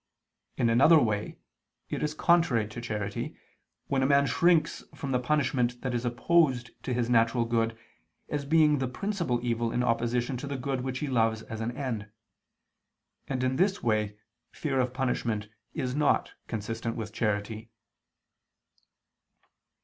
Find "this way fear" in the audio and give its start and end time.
13.57-14.79